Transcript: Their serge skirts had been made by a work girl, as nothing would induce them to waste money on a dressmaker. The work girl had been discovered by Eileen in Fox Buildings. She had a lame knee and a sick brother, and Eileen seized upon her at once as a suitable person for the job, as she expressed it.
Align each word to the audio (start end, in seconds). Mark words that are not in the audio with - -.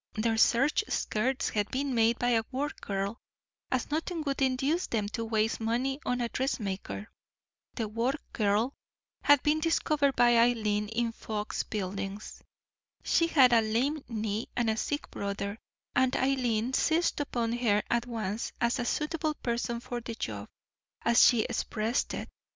Their 0.15 0.35
serge 0.37 0.83
skirts 0.89 1.49
had 1.49 1.69
been 1.69 1.93
made 1.93 2.17
by 2.17 2.29
a 2.31 2.43
work 2.51 2.81
girl, 2.81 3.19
as 3.71 3.91
nothing 3.91 4.23
would 4.23 4.41
induce 4.41 4.87
them 4.87 5.07
to 5.09 5.23
waste 5.23 5.59
money 5.59 5.99
on 6.03 6.21
a 6.21 6.27
dressmaker. 6.29 7.07
The 7.75 7.87
work 7.87 8.19
girl 8.33 8.73
had 9.21 9.43
been 9.43 9.59
discovered 9.59 10.15
by 10.15 10.39
Eileen 10.39 10.87
in 10.87 11.11
Fox 11.11 11.61
Buildings. 11.61 12.41
She 13.03 13.27
had 13.27 13.53
a 13.53 13.61
lame 13.61 14.03
knee 14.07 14.49
and 14.55 14.71
a 14.71 14.75
sick 14.77 15.07
brother, 15.11 15.59
and 15.95 16.15
Eileen 16.15 16.73
seized 16.73 17.19
upon 17.21 17.53
her 17.53 17.83
at 17.87 18.07
once 18.07 18.53
as 18.59 18.79
a 18.79 18.85
suitable 18.85 19.35
person 19.35 19.79
for 19.79 20.01
the 20.01 20.15
job, 20.15 20.49
as 21.05 21.23
she 21.23 21.43
expressed 21.43 22.15
it. 22.15 22.27